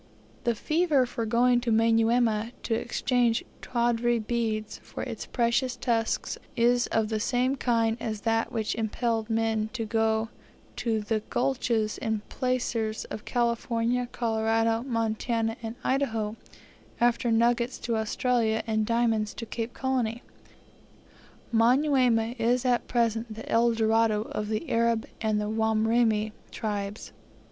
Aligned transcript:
The 0.45 0.55
fever 0.55 1.05
for 1.05 1.27
going 1.27 1.61
to 1.61 1.71
Manyuema 1.71 2.53
to 2.63 2.73
exchange 2.73 3.45
tawdry 3.61 4.17
beads 4.17 4.79
for 4.79 5.03
its 5.03 5.27
precious 5.27 5.75
tusks 5.75 6.39
is 6.55 6.87
of 6.87 7.09
the 7.09 7.19
same 7.19 7.55
kind 7.55 7.97
as 7.99 8.21
that 8.21 8.51
which 8.51 8.73
impelled 8.73 9.29
men 9.29 9.69
to 9.73 9.85
go 9.85 10.29
to 10.77 11.01
the 11.01 11.19
gulches 11.29 11.99
and 11.99 12.27
placers 12.29 13.05
of 13.11 13.25
California, 13.25 14.07
Colorado, 14.11 14.81
Montana, 14.81 15.55
and 15.61 15.75
Idaho; 15.83 16.35
after 16.99 17.31
nuggets 17.31 17.77
to 17.81 17.95
Australia, 17.95 18.63
and 18.65 18.87
diamonds 18.87 19.35
to 19.35 19.45
Cape 19.45 19.75
Colony. 19.75 20.23
Manyuema 21.53 22.35
is 22.39 22.65
at 22.65 22.87
present 22.87 23.35
the 23.35 23.47
El 23.47 23.73
Dorado 23.73 24.23
of 24.23 24.47
the 24.47 24.67
Arab 24.71 25.05
and 25.21 25.39
the 25.39 25.45
Wamrima 25.47 26.31
tribes. 26.49 27.11